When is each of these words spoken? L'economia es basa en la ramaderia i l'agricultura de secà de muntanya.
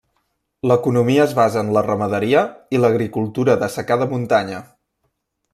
L'economia 0.71 1.25
es 1.29 1.35
basa 1.41 1.59
en 1.65 1.69
la 1.77 1.83
ramaderia 1.89 2.43
i 2.77 2.81
l'agricultura 2.83 3.59
de 3.65 3.73
secà 3.79 4.03
de 4.05 4.09
muntanya. 4.15 4.67